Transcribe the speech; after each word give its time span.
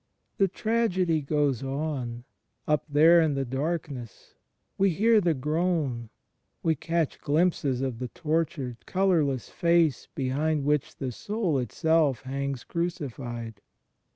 The 0.39 0.47
tragedy 0.47 1.21
goes 1.21 1.61
on, 1.61 2.23
up 2.67 2.83
there 2.89 3.21
in 3.21 3.35
the 3.35 3.45
darkness: 3.45 4.33
we 4.75 4.89
hear 4.89 5.21
the 5.21 5.35
groan; 5.35 6.09
we 6.63 6.73
catch 6.73 7.21
glimpses 7.21 7.81
of 7.81 7.99
the 7.99 8.07
tortured, 8.07 8.87
colourless 8.87 9.49
Face 9.49 10.07
behind 10.15 10.65
which 10.65 10.95
the 10.95 11.11
Soul 11.11 11.59
itself 11.59 12.23
hangs 12.23 12.63
crucified 12.63 13.61